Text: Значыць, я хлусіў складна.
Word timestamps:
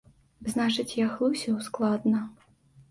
Значыць, 0.53 0.95
я 1.05 1.11
хлусіў 1.19 1.63
складна. 1.71 2.25